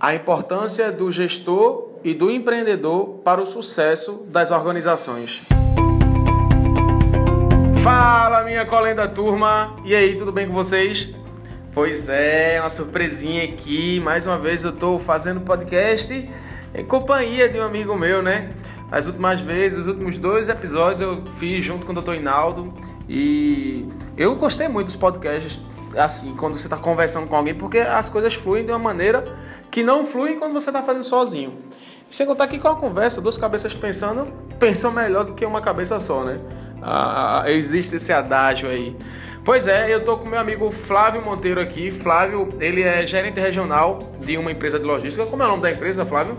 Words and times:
a 0.00 0.14
importância 0.14 0.90
do 0.90 1.12
gestor 1.12 1.90
e 2.02 2.14
do 2.14 2.30
empreendedor 2.30 3.20
para 3.22 3.38
o 3.38 3.44
sucesso 3.44 4.24
das 4.28 4.50
organizações. 4.50 5.42
Fala, 7.82 8.42
minha 8.44 8.64
colenda 8.64 9.06
turma! 9.06 9.76
E 9.84 9.94
aí, 9.94 10.14
tudo 10.14 10.32
bem 10.32 10.46
com 10.46 10.54
vocês? 10.54 11.14
Pois 11.74 12.08
é, 12.08 12.58
uma 12.58 12.70
surpresinha 12.70 13.44
aqui. 13.44 14.00
Mais 14.00 14.26
uma 14.26 14.38
vez 14.38 14.64
eu 14.64 14.70
estou 14.70 14.98
fazendo 14.98 15.42
podcast 15.42 16.30
em 16.74 16.84
companhia 16.86 17.46
de 17.46 17.60
um 17.60 17.62
amigo 17.62 17.94
meu, 17.94 18.22
né? 18.22 18.54
As 18.90 19.06
últimas 19.06 19.40
vezes, 19.40 19.80
os 19.80 19.86
últimos 19.86 20.16
dois 20.16 20.48
episódios 20.48 21.02
eu 21.02 21.26
fiz 21.32 21.62
junto 21.62 21.84
com 21.84 21.92
o 21.92 22.00
Dr. 22.00 22.14
Inaldo 22.14 22.72
e 23.06 23.86
eu 24.16 24.34
gostei 24.34 24.66
muito 24.66 24.86
dos 24.86 24.96
podcasts, 24.96 25.60
assim, 25.96 26.34
quando 26.36 26.58
você 26.58 26.66
está 26.66 26.78
conversando 26.78 27.26
com 27.26 27.36
alguém, 27.36 27.54
porque 27.54 27.78
as 27.78 28.08
coisas 28.08 28.34
fluem 28.34 28.64
de 28.64 28.72
uma 28.72 28.78
maneira 28.78 29.36
que 29.70 29.82
não 29.82 30.04
flui 30.04 30.34
quando 30.34 30.52
você 30.52 30.70
está 30.70 30.82
fazendo 30.82 31.04
sozinho. 31.04 31.58
E 32.10 32.14
sem 32.14 32.26
contar 32.26 32.48
que 32.48 32.58
com 32.58 32.68
a 32.68 32.76
conversa, 32.76 33.20
duas 33.20 33.38
cabeças 33.38 33.72
pensando, 33.72 34.26
pensam 34.58 34.90
melhor 34.90 35.24
do 35.24 35.32
que 35.32 35.44
uma 35.46 35.60
cabeça 35.60 35.98
só, 36.00 36.24
né? 36.24 36.40
Ah, 36.82 37.44
existe 37.46 37.96
esse 37.96 38.12
adágio 38.12 38.68
aí. 38.68 38.96
Pois 39.44 39.66
é, 39.66 39.92
eu 39.92 40.04
tô 40.04 40.18
com 40.18 40.28
meu 40.28 40.38
amigo 40.38 40.70
Flávio 40.70 41.22
Monteiro 41.22 41.60
aqui. 41.60 41.90
Flávio, 41.90 42.48
ele 42.60 42.82
é 42.82 43.06
gerente 43.06 43.40
regional 43.40 43.98
de 44.20 44.36
uma 44.36 44.52
empresa 44.52 44.78
de 44.78 44.84
logística. 44.84 45.24
Como 45.26 45.42
é 45.42 45.46
o 45.46 45.48
nome 45.48 45.62
da 45.62 45.70
empresa, 45.70 46.04
Flávio? 46.04 46.38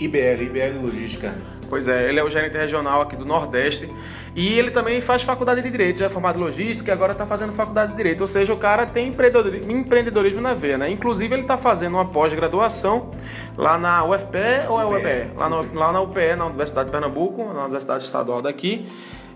IBL, 0.00 0.42
IBL 0.42 0.82
Logística. 0.82 1.34
Pois 1.72 1.88
é, 1.88 2.06
ele 2.06 2.20
é 2.20 2.22
o 2.22 2.28
gerente 2.28 2.54
regional 2.54 3.00
aqui 3.00 3.16
do 3.16 3.24
Nordeste. 3.24 3.90
E 4.36 4.58
ele 4.58 4.70
também 4.70 5.00
faz 5.00 5.22
faculdade 5.22 5.62
de 5.62 5.70
Direito, 5.70 6.00
já 6.00 6.04
é 6.04 6.10
formado 6.10 6.38
em 6.38 6.42
Logística 6.42 6.90
e 6.90 6.92
agora 6.92 7.12
está 7.12 7.24
fazendo 7.24 7.50
faculdade 7.50 7.92
de 7.92 7.96
Direito. 7.96 8.20
Ou 8.20 8.26
seja, 8.26 8.52
o 8.52 8.58
cara 8.58 8.84
tem 8.84 9.08
empreendedorismo 9.08 10.42
na 10.42 10.52
veia, 10.52 10.76
né? 10.76 10.90
Inclusive, 10.90 11.34
ele 11.34 11.40
está 11.40 11.56
fazendo 11.56 11.94
uma 11.94 12.04
pós-graduação 12.04 13.10
lá 13.56 13.78
na 13.78 14.04
UFPE 14.04 14.68
ou 14.68 14.82
é 14.82 14.84
UEPE? 14.84 15.34
Lá, 15.34 15.48
no, 15.48 15.74
lá 15.74 15.90
na 15.92 16.02
UPE, 16.02 16.36
na 16.36 16.44
Universidade 16.44 16.88
de 16.88 16.92
Pernambuco, 16.92 17.42
na 17.54 17.62
Universidade 17.62 18.04
Estadual 18.04 18.42
daqui. 18.42 18.86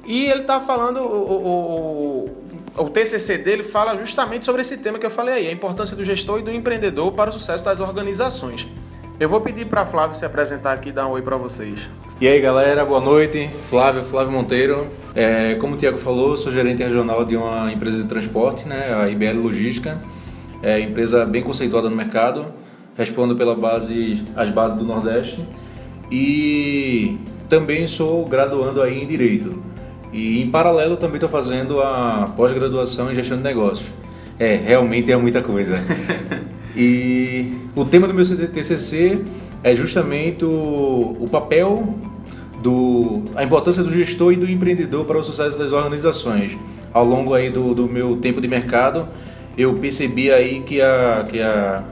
E 0.04 0.26
ele 0.26 0.42
está 0.42 0.60
falando, 0.60 1.00
o, 1.00 1.32
o, 1.32 2.28
o, 2.76 2.84
o, 2.84 2.90
TCC 2.90 3.38
dele 3.38 3.62
fala 3.62 3.96
justamente 3.96 4.44
sobre 4.44 4.60
esse 4.60 4.76
tema 4.76 4.98
que 4.98 5.06
eu 5.06 5.10
falei 5.10 5.36
aí, 5.36 5.48
a 5.48 5.52
importância 5.52 5.96
do 5.96 6.04
gestor 6.04 6.40
e 6.40 6.42
do 6.42 6.52
empreendedor 6.52 7.12
para 7.12 7.30
o 7.30 7.32
sucesso 7.32 7.64
das 7.64 7.80
organizações. 7.80 8.68
Eu 9.18 9.30
vou 9.30 9.40
pedir 9.40 9.66
para 9.66 9.86
Flávio 9.86 10.14
se 10.14 10.26
apresentar 10.26 10.72
aqui 10.72 10.90
e 10.90 10.92
dar 10.92 11.06
um 11.06 11.12
oi 11.12 11.22
para 11.22 11.38
vocês. 11.38 11.90
E 12.20 12.28
aí 12.28 12.38
galera, 12.38 12.84
boa 12.84 13.00
noite. 13.00 13.48
Flávio, 13.70 14.02
Flávio 14.02 14.30
Monteiro. 14.30 14.86
É, 15.14 15.54
como 15.54 15.74
o 15.74 15.78
Tiago 15.78 15.96
falou, 15.96 16.36
sou 16.36 16.52
gerente 16.52 16.82
regional 16.82 17.24
de 17.24 17.34
uma 17.34 17.72
empresa 17.72 18.02
de 18.02 18.08
transporte, 18.10 18.68
né, 18.68 18.94
a 18.94 19.08
IBL 19.08 19.40
Logística. 19.40 20.02
É 20.62 20.78
empresa 20.80 21.24
bem 21.24 21.42
conceituada 21.42 21.88
no 21.88 21.96
mercado, 21.96 22.44
respondo 22.94 23.34
pela 23.34 23.54
base, 23.54 24.22
as 24.36 24.50
bases 24.50 24.76
do 24.76 24.84
Nordeste. 24.84 25.42
E 26.10 27.16
também 27.48 27.86
sou 27.86 28.22
graduando 28.26 28.82
aí 28.82 29.02
em 29.02 29.06
Direito. 29.06 29.62
E 30.12 30.42
em 30.42 30.50
paralelo 30.50 30.94
também 30.94 31.16
estou 31.16 31.30
fazendo 31.30 31.80
a 31.80 32.30
pós-graduação 32.36 33.10
em 33.10 33.14
gestão 33.14 33.38
de 33.38 33.42
negócios. 33.42 33.94
É, 34.38 34.56
realmente 34.56 35.10
é 35.10 35.16
muita 35.16 35.42
coisa. 35.42 35.78
e 36.76 37.52
o 37.74 37.84
tema 37.84 38.06
do 38.06 38.14
meu 38.14 38.24
TCC 38.24 39.20
é 39.62 39.74
justamente 39.74 40.44
o, 40.44 41.16
o 41.20 41.28
papel 41.30 41.94
do 42.62 43.22
a 43.34 43.44
importância 43.44 43.82
do 43.82 43.92
gestor 43.92 44.32
e 44.32 44.36
do 44.36 44.50
empreendedor 44.50 45.04
para 45.04 45.18
o 45.18 45.22
sucesso 45.22 45.58
das 45.58 45.72
organizações. 45.72 46.56
Ao 46.92 47.04
longo 47.04 47.34
aí 47.34 47.50
do, 47.50 47.74
do 47.74 47.88
meu 47.88 48.16
tempo 48.16 48.40
de 48.40 48.48
mercado, 48.48 49.08
eu 49.56 49.74
percebi 49.74 50.30
aí 50.30 50.60
que 50.60 50.80
a, 50.80 51.26
que 51.28 51.40
a 51.40 51.84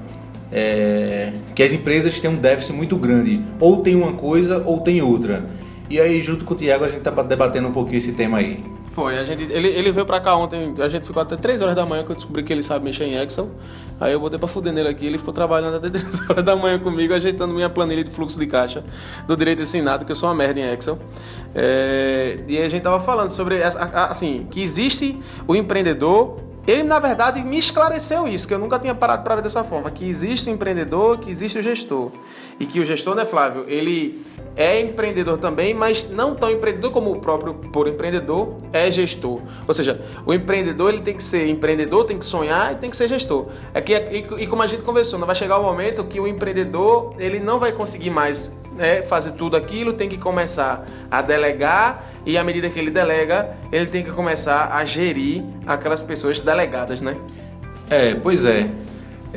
é, 0.53 1.33
que 1.55 1.63
as 1.63 1.73
empresas 1.73 2.21
têm 2.21 2.31
um 2.31 2.37
déficit 2.37 2.73
muito 2.73 2.97
grande. 2.97 3.41
Ou 3.59 3.79
tem 3.79 3.97
uma 3.97 4.13
coisa 4.13 4.63
ou 4.65 4.81
tem 4.81 5.03
outra. 5.03 5.45
E 5.91 5.99
aí, 5.99 6.21
junto 6.21 6.45
com 6.45 6.55
o 6.55 6.57
Tiago, 6.57 6.85
a 6.85 6.89
gente 6.89 7.03
tá 7.03 7.11
debatendo 7.11 7.69
um 7.69 7.73
pouquinho 7.73 7.99
esse 7.99 8.13
tema 8.13 8.39
aí. 8.39 8.63
Foi, 8.95 9.19
a 9.19 9.25
gente, 9.25 9.43
ele, 9.53 9.67
ele 9.71 9.91
veio 9.91 10.07
pra 10.07 10.21
cá 10.21 10.37
ontem, 10.37 10.73
a 10.79 10.89
gente 10.89 11.05
ficou 11.05 11.21
até 11.21 11.35
3 11.35 11.61
horas 11.61 11.75
da 11.75 11.85
manhã 11.85 12.05
que 12.05 12.13
eu 12.13 12.15
descobri 12.15 12.45
que 12.45 12.53
ele 12.53 12.63
sabe 12.63 12.85
mexer 12.85 13.03
em 13.03 13.21
Excel. 13.21 13.51
Aí 14.01 14.13
eu 14.13 14.21
botei 14.21 14.39
pra 14.39 14.47
fuder 14.47 14.73
nele 14.73 14.89
aqui, 14.89 15.05
ele 15.05 15.19
ficou 15.19 15.35
trabalhando 15.35 15.79
até 15.79 15.91
3 15.99 16.31
horas 16.31 16.45
da 16.45 16.55
manhã 16.55 16.79
comigo, 16.79 17.13
ajeitando 17.13 17.53
minha 17.53 17.69
planilha 17.69 18.05
de 18.05 18.11
fluxo 18.13 18.39
de 18.39 18.47
caixa 18.47 18.85
do 19.27 19.37
direito 19.37 19.63
assinado, 19.63 20.05
que 20.05 20.13
eu 20.13 20.17
sou 20.17 20.29
uma 20.29 20.35
merda 20.37 20.61
em 20.61 20.73
Excel. 20.73 20.97
É, 21.53 22.39
e 22.47 22.57
a 22.57 22.69
gente 22.69 22.85
tava 22.85 23.01
falando 23.01 23.33
sobre, 23.33 23.61
assim, 23.65 24.47
que 24.49 24.63
existe 24.63 25.19
o 25.49 25.57
empreendedor 25.57 26.37
ele, 26.67 26.83
na 26.83 26.99
verdade, 26.99 27.43
me 27.43 27.59
esclareceu 27.59 28.27
isso, 28.27 28.49
que 28.49 28.55
eu 28.55 28.59
nunca 28.59 28.79
tinha 28.79 28.95
parado 28.95 29.23
para 29.23 29.37
ver 29.37 29.43
dessa 29.43 29.63
forma, 29.63 29.91
que 29.91 30.09
existe 30.09 30.49
o 30.49 30.53
empreendedor, 30.53 31.19
que 31.19 31.31
existe 31.31 31.59
o 31.59 31.63
gestor. 31.63 32.11
E 32.59 32.65
que 32.65 32.81
o 32.81 32.87
gestor, 32.87 33.15
né, 33.15 33.27
Flávio, 33.27 33.67
ele 33.69 34.25
é 34.57 34.81
empreendedor 34.81 35.39
também, 35.39 35.75
mas 35.75 36.09
não 36.09 36.35
tão 36.35 36.51
empreendedor 36.51 36.93
como 36.93 37.13
o 37.13 37.21
próprio 37.21 37.55
por 37.55 37.89
empreendedor 37.89 38.57
é 38.73 38.91
gestor. 38.91 39.41
Ou 39.67 39.75
seja, 39.75 40.01
o 40.25 40.33
empreendedor 40.33 40.93
ele 40.93 41.03
tem 41.03 41.17
que 41.17 41.23
ser 41.23 41.49
empreendedor, 41.49 42.05
tem 42.05 42.19
que 42.19 42.25
sonhar 42.25 42.73
e 42.73 42.77
tem 42.77 42.89
que 42.89 42.97
ser 42.97 43.09
gestor. 43.09 43.47
É 43.73 43.81
que, 43.81 43.93
e, 43.93 44.27
e 44.43 44.47
como 44.47 44.63
a 44.63 44.67
gente 44.67 44.83
conversou, 44.83 45.19
não 45.19 45.27
vai 45.27 45.37
chegar 45.37 45.59
o 45.59 45.63
um 45.63 45.65
momento 45.65 46.05
que 46.05 46.21
o 46.21 46.27
empreendedor 46.27 47.15
ele 47.19 47.41
não 47.41 47.59
vai 47.59 47.73
conseguir 47.73 48.11
mais 48.11 48.57
né, 48.77 49.03
fazer 49.03 49.33
tudo 49.33 49.57
aquilo, 49.57 49.93
tem 49.93 50.09
que 50.09 50.19
começar 50.19 50.87
a 51.11 51.23
delegar 51.23 52.13
e 52.27 52.39
à 52.39 52.45
medida 52.45 52.71
que 52.71 52.79
ele 52.79 52.91
delega, 52.91 53.57
ele 53.71 53.87
tem 53.87 54.03
que 54.03 54.11
começar 54.11 54.73
a 54.73 54.85
gerir 54.85 55.45
aquelas 55.67 56.01
pessoas 56.01 56.41
delegadas, 56.41 57.03
né? 57.03 57.17
É, 57.91 58.15
pois 58.15 58.45
é. 58.45 58.71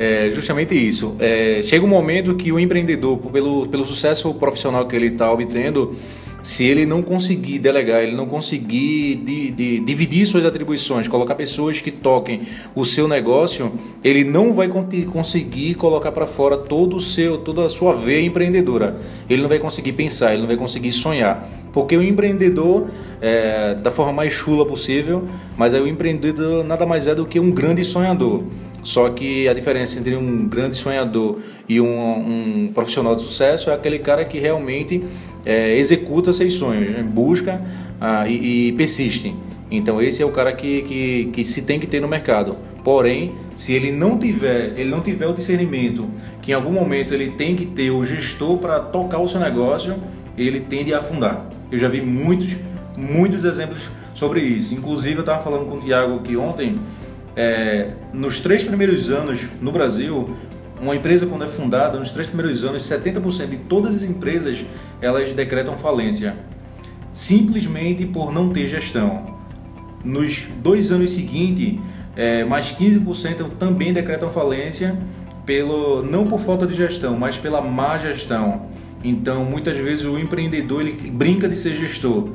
É 0.00 0.30
justamente 0.30 0.76
isso. 0.76 1.16
É, 1.18 1.60
chega 1.66 1.84
um 1.84 1.88
momento 1.88 2.36
que 2.36 2.52
o 2.52 2.60
empreendedor, 2.60 3.18
pelo, 3.18 3.66
pelo 3.66 3.84
sucesso 3.84 4.32
profissional 4.32 4.86
que 4.86 4.94
ele 4.94 5.08
está 5.08 5.32
obtendo, 5.32 5.96
se 6.40 6.64
ele 6.64 6.86
não 6.86 7.02
conseguir 7.02 7.58
delegar, 7.58 8.02
ele 8.02 8.14
não 8.14 8.26
conseguir 8.26 9.16
de, 9.16 9.50
de, 9.50 9.80
dividir 9.80 10.24
suas 10.24 10.44
atribuições, 10.44 11.08
colocar 11.08 11.34
pessoas 11.34 11.80
que 11.80 11.90
toquem 11.90 12.42
o 12.76 12.84
seu 12.84 13.08
negócio, 13.08 13.72
ele 14.04 14.22
não 14.22 14.52
vai 14.52 14.68
conseguir 14.68 15.74
colocar 15.74 16.12
para 16.12 16.26
fora 16.28 16.56
todo 16.56 16.96
o 16.96 17.00
seu, 17.00 17.38
toda 17.38 17.64
a 17.64 17.68
sua 17.68 17.92
veia 17.92 18.24
empreendedora. 18.24 18.96
Ele 19.28 19.42
não 19.42 19.48
vai 19.48 19.58
conseguir 19.58 19.94
pensar, 19.94 20.32
ele 20.32 20.42
não 20.42 20.48
vai 20.48 20.56
conseguir 20.56 20.92
sonhar. 20.92 21.48
Porque 21.72 21.96
o 21.96 22.02
empreendedor, 22.02 22.86
é, 23.20 23.74
da 23.74 23.90
forma 23.90 24.12
mais 24.12 24.32
chula 24.32 24.64
possível, 24.64 25.26
mas 25.56 25.74
aí 25.74 25.80
o 25.80 25.88
empreendedor 25.88 26.64
nada 26.64 26.86
mais 26.86 27.08
é 27.08 27.16
do 27.16 27.26
que 27.26 27.40
um 27.40 27.50
grande 27.50 27.84
sonhador. 27.84 28.44
Só 28.82 29.08
que 29.10 29.48
a 29.48 29.52
diferença 29.52 29.98
entre 29.98 30.16
um 30.16 30.46
grande 30.48 30.76
sonhador 30.76 31.38
e 31.68 31.80
um, 31.80 31.86
um 31.86 32.72
profissional 32.72 33.14
de 33.14 33.22
sucesso 33.22 33.70
é 33.70 33.74
aquele 33.74 33.98
cara 33.98 34.24
que 34.24 34.38
realmente 34.38 35.04
é, 35.44 35.76
executa 35.76 36.32
seus 36.32 36.54
sonhos, 36.54 36.90
né? 36.92 37.02
busca 37.02 37.60
ah, 38.00 38.28
e, 38.28 38.68
e, 38.68 38.72
persiste. 38.72 39.34
Então 39.70 40.00
esse 40.00 40.22
é 40.22 40.26
o 40.26 40.30
cara 40.30 40.52
que, 40.52 40.82
que, 40.82 41.30
que 41.32 41.44
se 41.44 41.62
tem 41.62 41.78
que 41.78 41.86
ter 41.86 42.00
no 42.00 42.08
mercado. 42.08 42.56
Porém, 42.82 43.34
se 43.54 43.72
ele 43.72 43.92
não 43.92 44.16
tiver, 44.18 44.72
ele 44.78 44.88
não 44.88 45.00
tiver 45.00 45.26
o 45.26 45.34
discernimento 45.34 46.08
que 46.40 46.52
em 46.52 46.54
algum 46.54 46.72
momento 46.72 47.12
ele 47.12 47.32
tem 47.32 47.54
que 47.54 47.66
ter 47.66 47.90
o 47.90 48.02
gestor 48.04 48.56
para 48.58 48.78
tocar 48.78 49.18
o 49.18 49.28
seu 49.28 49.40
negócio, 49.40 49.96
ele 50.38 50.60
tende 50.60 50.94
a 50.94 50.98
afundar. 50.98 51.46
Eu 51.70 51.78
já 51.78 51.88
vi 51.88 52.00
muitos, 52.00 52.56
muitos 52.96 53.44
exemplos 53.44 53.90
sobre 54.14 54.40
isso. 54.40 54.74
Inclusive 54.74 55.16
eu 55.16 55.20
estava 55.20 55.42
falando 55.42 55.66
com 55.66 55.76
o 55.76 55.80
Tiago 55.80 56.16
aqui 56.16 56.36
ontem 56.36 56.78
é, 57.38 57.92
nos 58.12 58.40
três 58.40 58.64
primeiros 58.64 59.08
anos 59.08 59.46
no 59.62 59.70
Brasil, 59.70 60.36
uma 60.82 60.96
empresa 60.96 61.24
quando 61.24 61.44
é 61.44 61.46
fundada, 61.46 61.96
nos 61.96 62.10
três 62.10 62.26
primeiros 62.26 62.64
anos, 62.64 62.82
70% 62.82 63.46
de 63.46 63.56
todas 63.58 63.98
as 63.98 64.02
empresas 64.02 64.66
elas 65.00 65.32
decretam 65.32 65.78
falência, 65.78 66.34
simplesmente 67.12 68.04
por 68.04 68.32
não 68.32 68.48
ter 68.48 68.66
gestão. 68.66 69.38
Nos 70.04 70.48
dois 70.60 70.90
anos 70.90 71.12
seguintes, 71.12 71.78
é, 72.16 72.42
mais 72.42 72.72
15% 72.72 73.50
também 73.56 73.92
decretam 73.92 74.30
falência 74.30 74.98
pelo 75.46 76.02
não 76.02 76.26
por 76.26 76.40
falta 76.40 76.66
de 76.66 76.74
gestão, 76.74 77.16
mas 77.16 77.36
pela 77.36 77.60
má 77.60 77.96
gestão. 77.98 78.62
Então, 79.04 79.44
muitas 79.44 79.78
vezes 79.78 80.04
o 80.04 80.18
empreendedor 80.18 80.80
ele 80.80 81.08
brinca 81.08 81.48
de 81.48 81.56
ser 81.56 81.76
gestor. 81.76 82.30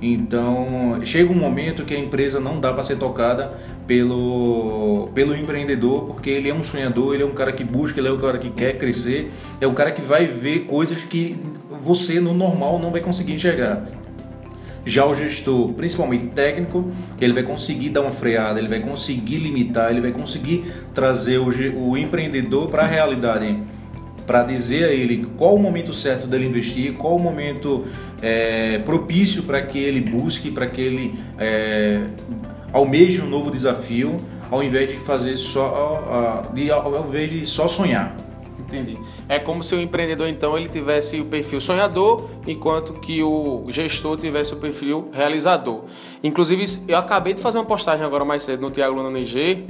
Então, 0.00 1.00
chega 1.04 1.32
um 1.32 1.36
momento 1.36 1.84
que 1.84 1.94
a 1.94 1.98
empresa 1.98 2.38
não 2.38 2.60
dá 2.60 2.72
para 2.72 2.82
ser 2.82 2.96
tocada 2.96 3.52
pelo, 3.86 5.08
pelo 5.14 5.34
empreendedor, 5.34 6.04
porque 6.04 6.28
ele 6.28 6.50
é 6.50 6.54
um 6.54 6.62
sonhador, 6.62 7.14
ele 7.14 7.22
é 7.22 7.26
um 7.26 7.34
cara 7.34 7.52
que 7.52 7.64
busca, 7.64 7.98
ele 7.98 8.08
é 8.08 8.12
um 8.12 8.18
cara 8.18 8.38
que 8.38 8.50
quer 8.50 8.78
crescer, 8.78 9.30
é 9.60 9.66
um 9.66 9.74
cara 9.74 9.90
que 9.90 10.02
vai 10.02 10.26
ver 10.26 10.60
coisas 10.60 11.02
que 11.04 11.38
você 11.80 12.20
no 12.20 12.34
normal 12.34 12.78
não 12.78 12.90
vai 12.90 13.00
conseguir 13.00 13.32
enxergar. 13.32 13.86
Já 14.84 15.04
o 15.04 15.14
gestor, 15.14 15.72
principalmente 15.72 16.26
técnico, 16.26 16.92
ele 17.20 17.32
vai 17.32 17.42
conseguir 17.42 17.88
dar 17.88 18.02
uma 18.02 18.12
freada, 18.12 18.60
ele 18.60 18.68
vai 18.68 18.80
conseguir 18.80 19.38
limitar, 19.38 19.90
ele 19.90 20.00
vai 20.00 20.12
conseguir 20.12 20.64
trazer 20.94 21.38
o, 21.38 21.48
o 21.76 21.98
empreendedor 21.98 22.68
para 22.68 22.82
a 22.82 22.86
realidade 22.86 23.58
para 24.26 24.42
dizer 24.42 24.84
a 24.84 24.92
ele 24.92 25.26
qual 25.36 25.54
o 25.54 25.58
momento 25.58 25.94
certo 25.94 26.26
dele 26.26 26.46
investir, 26.46 26.94
qual 26.94 27.16
o 27.16 27.20
momento 27.20 27.86
é, 28.20 28.78
propício 28.80 29.44
para 29.44 29.62
que 29.62 29.78
ele 29.78 30.00
busque, 30.00 30.50
para 30.50 30.66
que 30.66 30.80
ele 30.80 31.14
é, 31.38 32.02
almeje 32.72 33.22
um 33.22 33.26
novo 33.28 33.50
desafio, 33.50 34.16
ao 34.50 34.62
invés 34.62 34.90
de 34.90 34.96
fazer 34.96 35.36
só, 35.36 36.50
de, 36.52 36.70
ao 36.70 37.06
invés 37.06 37.30
de 37.30 37.44
só 37.44 37.68
sonhar. 37.68 38.16
Entendi. 38.58 38.98
É 39.28 39.38
como 39.38 39.62
se 39.62 39.76
o 39.76 39.80
empreendedor, 39.80 40.28
então, 40.28 40.58
ele 40.58 40.68
tivesse 40.68 41.20
o 41.20 41.24
perfil 41.24 41.60
sonhador, 41.60 42.28
enquanto 42.48 42.94
que 42.94 43.22
o 43.22 43.64
gestor 43.68 44.16
tivesse 44.16 44.54
o 44.54 44.56
perfil 44.56 45.08
realizador. 45.12 45.84
Inclusive, 46.22 46.64
eu 46.88 46.98
acabei 46.98 47.32
de 47.32 47.40
fazer 47.40 47.58
uma 47.58 47.64
postagem 47.64 48.04
agora 48.04 48.24
mais 48.24 48.42
cedo 48.42 48.60
no 48.60 48.70
Tiago 48.70 48.96
Luna 48.96 49.16
NG, 49.16 49.66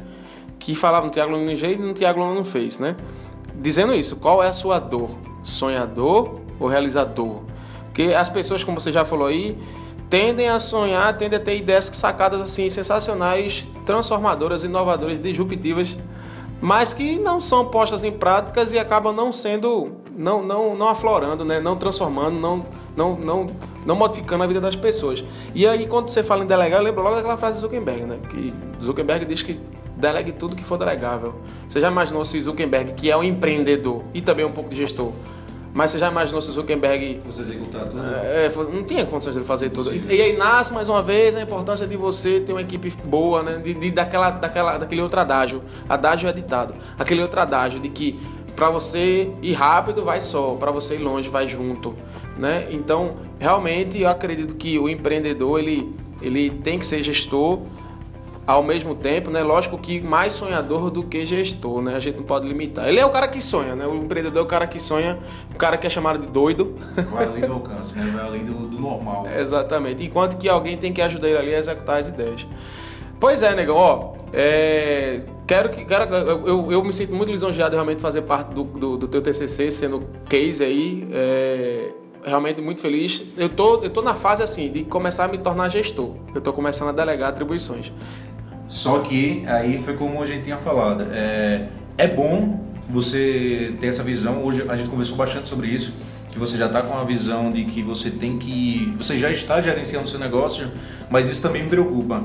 que 0.58 0.74
falava 0.74 1.04
no 1.04 1.12
Tiago 1.12 1.32
Luna 1.32 1.52
NG 1.52 1.74
e 1.74 1.76
no 1.76 1.92
Tiago 1.92 2.20
Luna 2.20 2.34
não 2.34 2.44
fez, 2.44 2.78
né? 2.78 2.96
Dizendo 3.58 3.94
isso, 3.94 4.16
qual 4.16 4.42
é 4.42 4.48
a 4.48 4.52
sua 4.52 4.78
dor? 4.78 5.10
Sonhador 5.42 6.40
ou 6.58 6.68
realizador? 6.68 7.40
Porque 7.86 8.14
as 8.14 8.28
pessoas, 8.28 8.62
como 8.62 8.80
você 8.80 8.92
já 8.92 9.04
falou 9.04 9.28
aí, 9.28 9.58
tendem 10.10 10.48
a 10.48 10.60
sonhar, 10.60 11.16
tendem 11.16 11.38
a 11.38 11.42
ter 11.42 11.56
ideias 11.56 11.86
sacadas 11.92 12.40
assim 12.40 12.68
sensacionais, 12.68 13.68
transformadoras, 13.84 14.64
inovadoras, 14.64 15.20
disruptivas 15.20 15.96
mas 16.60 16.94
que 16.94 17.18
não 17.18 17.40
são 17.40 17.66
postas 17.66 18.02
em 18.02 18.12
práticas 18.12 18.72
e 18.72 18.78
acabam 18.78 19.14
não 19.14 19.32
sendo, 19.32 19.92
não, 20.16 20.42
não, 20.42 20.74
não 20.74 20.88
aflorando, 20.88 21.44
né? 21.44 21.60
não 21.60 21.76
transformando, 21.76 22.38
não, 22.38 22.64
não, 22.96 23.16
não, 23.16 23.46
não 23.84 23.94
modificando 23.94 24.42
a 24.42 24.46
vida 24.46 24.60
das 24.60 24.74
pessoas. 24.74 25.22
E 25.54 25.66
aí, 25.66 25.86
quando 25.86 26.08
você 26.08 26.22
fala 26.22 26.44
em 26.44 26.46
delegar, 26.46 26.80
eu 26.80 26.84
lembro 26.84 27.02
logo 27.02 27.14
daquela 27.14 27.36
frase 27.36 27.56
de 27.56 27.60
Zuckerberg, 27.60 28.04
né? 28.04 28.18
que 28.30 28.52
Zuckerberg 28.82 29.26
diz 29.26 29.42
que 29.42 29.60
delegue 29.96 30.32
tudo 30.32 30.54
que 30.54 30.64
for 30.64 30.76
delegável. 30.76 31.34
Você 31.68 31.80
já 31.80 31.88
imaginou 31.88 32.24
se 32.24 32.40
Zuckerberg, 32.40 32.92
que 32.92 33.10
é 33.10 33.16
um 33.16 33.24
empreendedor 33.24 34.02
e 34.12 34.20
também 34.20 34.44
um 34.44 34.52
pouco 34.52 34.68
de 34.68 34.76
gestor, 34.76 35.12
mas 35.76 35.90
você 35.90 35.98
já 35.98 36.10
imaginou 36.10 36.40
se 36.40 36.50
Zuckerberg. 36.52 37.20
Você 37.26 37.42
executar 37.42 37.86
tudo? 37.88 38.02
É, 38.02 38.50
não 38.72 38.82
tinha 38.82 39.04
condições 39.04 39.36
de 39.36 39.44
fazer 39.44 39.68
tudo. 39.68 39.94
E, 39.94 40.16
e, 40.16 40.22
aí 40.22 40.34
nasce 40.34 40.72
mais 40.72 40.88
uma 40.88 41.02
vez 41.02 41.36
a 41.36 41.42
importância 41.42 41.86
de 41.86 41.96
você 41.98 42.40
ter 42.40 42.52
uma 42.52 42.62
equipe 42.62 42.90
boa, 43.04 43.42
né? 43.42 43.58
De, 43.58 43.74
de, 43.74 43.90
daquela, 43.90 44.30
daquela, 44.30 44.78
daquele 44.78 45.02
outro 45.02 45.20
adágio. 45.20 45.62
Adágio 45.86 46.30
é 46.30 46.32
ditado. 46.32 46.74
Aquele 46.98 47.20
outro 47.20 47.38
adágio 47.40 47.78
de 47.78 47.90
que 47.90 48.18
para 48.56 48.70
você 48.70 49.30
ir 49.42 49.52
rápido 49.52 50.02
vai 50.02 50.22
só, 50.22 50.54
para 50.54 50.70
você 50.70 50.94
ir 50.94 50.98
longe 50.98 51.28
vai 51.28 51.46
junto, 51.46 51.94
né? 52.38 52.66
Então, 52.70 53.16
realmente 53.38 54.00
eu 54.00 54.08
acredito 54.08 54.56
que 54.56 54.78
o 54.78 54.88
empreendedor 54.88 55.58
ele, 55.58 55.94
ele 56.22 56.48
tem 56.48 56.78
que 56.78 56.86
ser 56.86 57.02
gestor 57.02 57.60
ao 58.46 58.62
mesmo 58.62 58.94
tempo, 58.94 59.30
né? 59.30 59.42
Lógico 59.42 59.76
que 59.76 60.00
mais 60.00 60.32
sonhador 60.32 60.90
do 60.90 61.02
que 61.02 61.26
gestor, 61.26 61.82
né? 61.82 61.96
A 61.96 61.98
gente 61.98 62.16
não 62.16 62.22
pode 62.22 62.46
limitar. 62.46 62.88
Ele 62.88 63.00
é 63.00 63.04
o 63.04 63.10
cara 63.10 63.26
que 63.26 63.40
sonha, 63.40 63.74
né? 63.74 63.86
O 63.86 63.96
empreendedor 63.96 64.40
é 64.40 64.44
o 64.44 64.46
cara 64.46 64.66
que 64.66 64.78
sonha, 64.78 65.18
o 65.52 65.56
cara 65.56 65.76
que 65.76 65.86
é 65.86 65.90
chamado 65.90 66.20
de 66.20 66.28
doido. 66.28 66.76
Vai 67.10 67.24
além 67.24 67.44
do 67.44 67.54
alcance, 67.54 67.98
né? 67.98 68.10
Vai 68.14 68.24
além 68.24 68.44
do, 68.44 68.54
do 68.54 68.80
normal. 68.80 69.26
Exatamente. 69.36 70.04
Enquanto 70.04 70.36
que 70.36 70.48
alguém 70.48 70.76
tem 70.76 70.92
que 70.92 71.02
ajudar 71.02 71.28
ele 71.28 71.38
ali 71.38 71.54
a 71.54 71.58
executar 71.58 71.98
as 71.98 72.08
ideias. 72.08 72.46
Pois 73.18 73.42
é, 73.42 73.54
negão, 73.54 73.76
ó. 73.76 74.12
É... 74.32 75.22
Quero 75.46 75.70
que. 75.70 75.84
Quero, 75.84 76.14
eu, 76.14 76.70
eu 76.70 76.84
me 76.84 76.92
sinto 76.92 77.14
muito 77.14 77.32
lisonjeado 77.32 77.70
de 77.70 77.76
realmente 77.76 78.00
fazer 78.00 78.22
parte 78.22 78.54
do, 78.54 78.62
do, 78.62 78.96
do 78.96 79.08
teu 79.08 79.22
TCC, 79.22 79.70
sendo 79.70 80.00
case 80.28 80.62
aí. 80.62 81.08
É 81.12 81.90
realmente 82.26 82.60
muito 82.60 82.80
feliz. 82.80 83.22
Eu 83.36 83.48
tô, 83.48 83.82
eu 83.82 83.88
tô 83.88 84.02
na 84.02 84.14
fase 84.14 84.42
assim 84.42 84.70
de 84.70 84.82
começar 84.82 85.26
a 85.26 85.28
me 85.28 85.38
tornar 85.38 85.68
gestor. 85.68 86.16
Eu 86.34 86.40
tô 86.40 86.52
começando 86.52 86.88
a 86.88 86.92
delegar 86.92 87.28
atribuições. 87.28 87.92
Só 88.66 88.98
que 89.00 89.44
aí 89.46 89.78
foi 89.78 89.94
como 89.94 90.22
a 90.22 90.26
gente 90.26 90.44
tinha 90.44 90.56
falado. 90.56 91.06
É, 91.12 91.68
é 91.96 92.08
bom 92.08 92.64
você 92.88 93.74
ter 93.80 93.88
essa 93.88 94.02
visão. 94.02 94.42
Hoje 94.44 94.64
a 94.68 94.76
gente 94.76 94.88
conversou 94.88 95.16
bastante 95.16 95.48
sobre 95.48 95.68
isso. 95.68 95.94
Que 96.30 96.38
você 96.38 96.56
já 96.58 96.66
está 96.66 96.82
com 96.82 96.94
a 96.94 97.04
visão 97.04 97.50
de 97.50 97.64
que 97.64 97.82
você 97.82 98.10
tem 98.10 98.38
que. 98.38 98.92
Você 98.98 99.18
já 99.18 99.30
está 99.30 99.60
gerenciando 99.60 100.08
seu 100.08 100.18
negócio, 100.18 100.68
mas 101.08 101.28
isso 101.28 101.40
também 101.40 101.62
me 101.62 101.68
preocupa. 101.68 102.22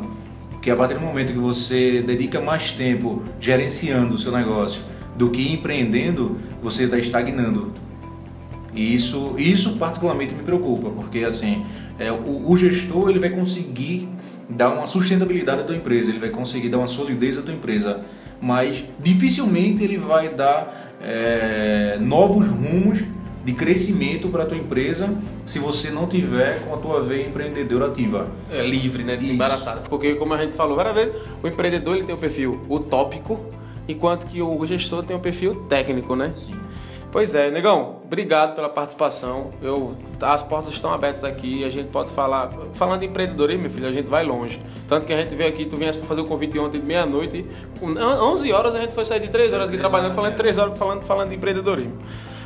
Porque 0.49 0.69
a 0.69 0.75
partir 0.75 0.95
do 0.95 0.99
momento 0.99 1.31
que 1.31 1.39
você 1.39 2.01
dedica 2.01 2.41
mais 2.41 2.71
tempo 2.71 3.23
gerenciando 3.39 4.15
o 4.15 4.17
seu 4.17 4.31
negócio 4.31 4.83
do 5.15 5.29
que 5.29 5.53
empreendendo, 5.53 6.37
você 6.61 6.83
está 6.83 6.97
estagnando. 6.97 7.71
E 8.73 8.93
isso, 8.93 9.35
isso 9.37 9.77
particularmente 9.77 10.33
me 10.33 10.43
preocupa, 10.43 10.89
porque 10.89 11.19
assim, 11.19 11.65
é, 11.99 12.11
o, 12.11 12.49
o 12.49 12.55
gestor 12.55 13.09
ele 13.09 13.19
vai 13.19 13.29
conseguir 13.29 14.07
dar 14.51 14.69
uma 14.71 14.85
sustentabilidade 14.85 15.61
à 15.61 15.63
tua 15.63 15.75
empresa, 15.75 16.09
ele 16.09 16.19
vai 16.19 16.29
conseguir 16.29 16.69
dar 16.69 16.77
uma 16.77 16.87
solidez 16.87 17.37
à 17.37 17.41
tua 17.41 17.53
empresa, 17.53 18.01
mas 18.41 18.83
dificilmente 18.99 19.83
ele 19.83 19.97
vai 19.97 20.29
dar 20.29 20.95
é, 21.01 21.97
novos 21.99 22.47
rumos 22.47 23.03
de 23.43 23.53
crescimento 23.53 24.29
para 24.29 24.43
a 24.43 24.45
tua 24.45 24.57
empresa 24.57 25.15
se 25.45 25.57
você 25.57 25.89
não 25.89 26.07
tiver 26.07 26.63
com 26.63 26.75
a 26.75 26.77
tua 26.77 27.01
veia 27.01 27.27
empreendedora 27.27 27.87
ativa. 27.87 28.27
É 28.51 28.61
livre, 28.61 29.03
né? 29.03 29.17
Desembaraçada. 29.17 29.81
Porque 29.89 30.15
como 30.15 30.33
a 30.33 30.37
gente 30.43 30.55
falou 30.55 30.75
várias 30.75 30.93
vezes, 30.93 31.15
o 31.41 31.47
empreendedor 31.47 31.95
ele 31.95 32.05
tem 32.05 32.13
o 32.13 32.17
perfil 32.17 32.61
utópico, 32.69 33.39
enquanto 33.87 34.27
que 34.27 34.41
o 34.41 34.65
gestor 34.65 35.03
tem 35.03 35.15
o 35.15 35.19
perfil 35.19 35.55
técnico, 35.67 36.15
né? 36.15 36.31
Sim. 36.33 36.55
Pois 37.11 37.35
é, 37.35 37.51
negão, 37.51 37.97
obrigado 38.05 38.55
pela 38.55 38.69
participação. 38.69 39.51
Eu, 39.61 39.97
as 40.21 40.41
portas 40.41 40.73
estão 40.73 40.93
abertas 40.93 41.25
aqui, 41.25 41.65
a 41.65 41.69
gente 41.69 41.89
pode 41.89 42.09
falar. 42.11 42.49
Falando 42.73 43.01
de 43.01 43.07
empreendedorismo, 43.07 43.63
meu 43.63 43.69
filho, 43.69 43.87
a 43.87 43.91
gente 43.91 44.07
vai 44.07 44.23
longe. 44.23 44.61
Tanto 44.87 45.05
que 45.05 45.11
a 45.11 45.17
gente 45.17 45.35
veio 45.35 45.49
aqui, 45.49 45.65
tu 45.65 45.75
viesse 45.75 45.99
para 45.99 46.07
fazer 46.07 46.21
o 46.21 46.25
convite 46.25 46.57
ontem 46.57 46.79
de 46.79 46.85
meia-noite, 46.85 47.45
11 47.81 48.53
horas 48.53 48.73
a 48.75 48.79
gente 48.79 48.93
foi 48.93 49.03
sair 49.03 49.19
de 49.19 49.27
3 49.27 49.51
horas 49.51 49.67
aqui 49.67 49.77
trabalhando, 49.77 50.15
falando 50.15 50.31
de 50.31 50.37
3 50.37 50.57
horas 50.57 50.79
falando, 50.79 51.03
falando 51.03 51.29
de 51.29 51.35
empreendedorismo. 51.35 51.99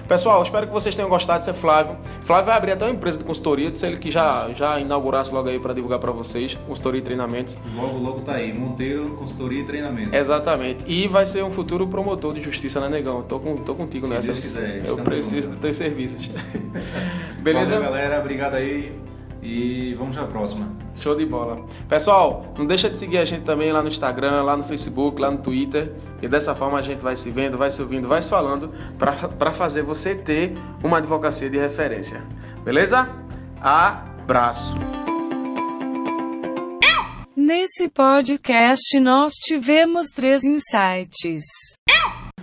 Pessoal, 0.07 0.43
espero 0.43 0.67
que 0.67 0.73
vocês 0.73 0.95
tenham 0.95 1.09
gostado. 1.09 1.41
Isso 1.41 1.49
é 1.49 1.53
Flávio. 1.53 1.97
Flávio 2.21 2.45
vai 2.45 2.57
abrir 2.57 2.71
até 2.71 2.85
uma 2.85 2.93
empresa 2.93 3.17
de 3.17 3.23
consultoria. 3.23 3.71
Disse 3.71 3.85
ele 3.85 3.97
que 3.97 4.11
já, 4.11 4.49
já 4.53 4.79
inaugurasse 4.79 5.33
logo 5.33 5.49
aí 5.49 5.59
para 5.59 5.73
divulgar 5.73 5.99
para 5.99 6.11
vocês. 6.11 6.55
Consultoria 6.67 6.99
e 6.99 7.03
treinamentos. 7.03 7.57
Logo, 7.75 7.97
logo 7.97 8.21
tá 8.21 8.33
aí. 8.33 8.53
Monteiro, 8.53 9.15
consultoria 9.17 9.61
e 9.61 9.63
treinamentos. 9.63 10.13
Exatamente. 10.13 10.83
E 10.87 11.07
vai 11.07 11.25
ser 11.25 11.43
um 11.43 11.49
futuro 11.51 11.87
promotor 11.87 12.33
de 12.33 12.41
justiça, 12.41 12.79
né, 12.79 12.89
negão? 12.89 13.23
Tô, 13.23 13.39
com, 13.39 13.57
tô 13.57 13.73
contigo 13.73 14.07
Se 14.07 14.13
nessa. 14.13 14.27
Deus 14.27 14.39
quiser, 14.39 14.85
Eu 14.85 14.97
preciso 14.97 15.49
dos 15.49 15.59
teus 15.59 15.75
serviços. 15.75 16.27
Beleza, 17.41 17.41
Beleza? 17.41 17.79
galera? 17.79 18.19
Obrigado 18.19 18.55
aí. 18.55 18.93
E 19.41 19.95
vamos 19.97 20.15
para 20.15 20.25
a 20.25 20.27
próxima. 20.27 20.84
Show 20.97 21.15
de 21.15 21.25
bola. 21.25 21.65
Pessoal, 21.89 22.53
não 22.57 22.65
deixa 22.65 22.89
de 22.89 22.97
seguir 22.97 23.17
a 23.17 23.25
gente 23.25 23.43
também 23.43 23.71
lá 23.71 23.81
no 23.81 23.89
Instagram, 23.89 24.43
lá 24.43 24.55
no 24.55 24.63
Facebook, 24.63 25.21
lá 25.21 25.29
no 25.29 25.37
Twitter. 25.37 25.91
E 26.21 26.27
dessa 26.27 26.55
forma 26.55 26.79
a 26.79 26.81
gente 26.81 27.01
vai 27.01 27.15
se 27.15 27.29
vendo, 27.29 27.57
vai 27.57 27.69
se 27.69 27.81
ouvindo, 27.81 28.07
vai 28.07 28.21
se 28.21 28.29
falando 28.29 28.71
para 28.97 29.51
fazer 29.51 29.83
você 29.83 30.15
ter 30.15 30.57
uma 30.83 30.97
advocacia 30.97 31.49
de 31.49 31.57
referência. 31.57 32.23
Beleza? 32.63 33.09
Abraço. 33.61 34.73
Nesse 37.35 37.89
podcast 37.89 38.99
nós 38.99 39.33
tivemos 39.33 40.07
três 40.07 40.43
insights. 40.43 41.43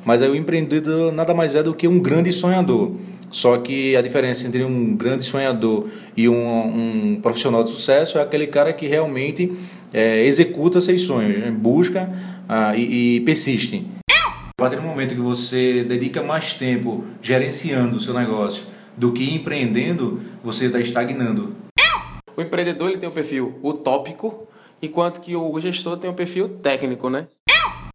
Mas 0.04 0.20
aí 0.20 0.28
o 0.28 0.36
empreendedor 0.36 1.12
nada 1.12 1.32
mais 1.32 1.54
é 1.54 1.62
do 1.62 1.74
que 1.74 1.88
um 1.88 2.00
grande 2.00 2.32
sonhador. 2.32 2.92
Só 3.32 3.56
que 3.56 3.96
a 3.96 4.02
diferença 4.02 4.46
entre 4.46 4.62
um 4.62 4.94
grande 4.94 5.24
sonhador 5.24 5.88
e 6.14 6.28
um, 6.28 7.14
um 7.14 7.20
profissional 7.20 7.64
de 7.64 7.70
sucesso 7.70 8.18
é 8.18 8.22
aquele 8.22 8.46
cara 8.46 8.72
que 8.74 8.86
realmente 8.86 9.50
é, 9.92 10.24
executa 10.24 10.80
seus 10.82 11.02
sonhos, 11.02 11.40
né? 11.40 11.50
busca 11.50 12.08
ah, 12.46 12.76
e, 12.76 13.16
e 13.16 13.20
persiste. 13.22 13.86
A 14.10 14.52
partir 14.62 14.76
do 14.76 14.82
momento 14.82 15.14
que 15.14 15.20
você 15.20 15.82
dedica 15.82 16.22
mais 16.22 16.52
tempo 16.52 17.04
gerenciando 17.22 17.96
o 17.96 18.00
seu 18.00 18.14
negócio 18.14 18.64
do 18.96 19.10
que 19.12 19.34
empreendendo, 19.34 20.20
você 20.44 20.66
está 20.66 20.78
estagnando. 20.78 21.56
O 22.36 22.42
empreendedor 22.42 22.90
ele 22.90 22.98
tem 22.98 23.08
o 23.08 23.12
perfil 23.12 23.58
utópico, 23.62 24.46
enquanto 24.80 25.20
que 25.20 25.34
o 25.34 25.58
gestor 25.58 25.96
tem 25.96 26.10
o 26.10 26.14
perfil 26.14 26.48
técnico, 26.48 27.08
né? 27.10 27.26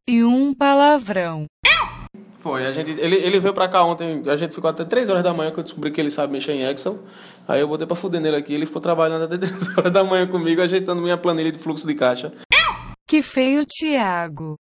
E 0.08 0.24
um 0.24 0.54
palavrão. 0.54 1.46
Foi, 2.40 2.66
a 2.66 2.72
gente, 2.72 2.92
ele, 2.92 3.16
ele 3.16 3.40
veio 3.40 3.54
pra 3.54 3.68
cá 3.68 3.84
ontem, 3.84 4.24
a 4.28 4.38
gente 4.38 4.54
ficou 4.54 4.70
até 4.70 4.86
3 4.86 5.10
horas 5.10 5.24
da 5.24 5.34
manhã 5.34 5.52
que 5.52 5.60
eu 5.60 5.64
descobri 5.64 5.92
que 5.92 6.00
ele 6.00 6.12
sabe 6.12 6.34
mexer 6.34 6.54
em 6.54 6.64
Excel. 6.70 7.00
Aí 7.48 7.62
eu 7.62 7.68
botei 7.68 7.88
pra 7.88 7.96
fuder 7.96 8.22
nele 8.22 8.36
aqui, 8.38 8.54
ele 8.54 8.66
ficou 8.66 8.82
trabalhando 8.82 9.24
até 9.24 9.38
3 9.40 9.78
horas 9.78 9.92
da 9.92 10.04
manhã 10.04 10.28
comigo, 10.28 10.62
ajeitando 10.62 11.02
minha 11.02 11.18
planilha 11.18 11.52
de 11.52 11.58
fluxo 11.60 11.88
de 11.88 11.96
caixa. 11.96 12.32
Que 13.08 13.22
feio, 13.22 13.66
Tiago. 13.66 14.56